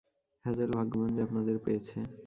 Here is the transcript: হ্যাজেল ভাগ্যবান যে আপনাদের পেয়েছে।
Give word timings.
হ্যাজেল 0.45 0.69
ভাগ্যবান 0.77 1.09
যে 1.15 1.21
আপনাদের 1.27 1.55
পেয়েছে। 1.65 1.97